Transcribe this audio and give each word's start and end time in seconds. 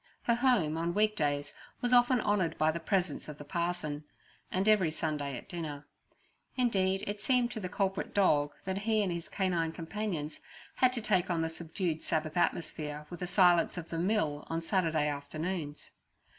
Her 0.23 0.33
home 0.33 0.77
on 0.77 0.95
week 0.95 1.15
days 1.15 1.53
was 1.79 1.93
often 1.93 2.21
honoured 2.21 2.57
by 2.57 2.71
the 2.71 2.79
presence 2.79 3.29
of 3.29 3.37
the 3.37 3.43
parson, 3.45 4.03
and 4.51 4.67
every 4.67 4.89
Sunday 4.89 5.37
at 5.37 5.47
dinner. 5.47 5.85
Indeed, 6.57 7.03
it 7.05 7.21
seemed 7.21 7.51
to 7.51 7.59
the 7.59 7.69
culprit 7.69 8.11
dog 8.11 8.51
that 8.65 8.79
he 8.79 9.03
and 9.03 9.11
his 9.11 9.29
canine 9.29 9.73
companions 9.73 10.39
had 10.77 10.91
to 10.93 11.01
take 11.03 11.29
on 11.29 11.43
the 11.43 11.51
subdued 11.51 12.01
Sabbath 12.01 12.35
atmosphere 12.35 13.05
with 13.11 13.19
the 13.19 13.27
silence 13.27 13.77
of 13.77 13.89
the 13.89 13.99
mill 13.99 14.47
on 14.49 14.59
Saturday 14.59 15.07
afternoons. 15.07 15.91